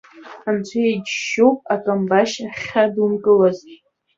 [0.49, 3.59] Анцәа иџьшьоуп, акамбашь сахьадумкылаз.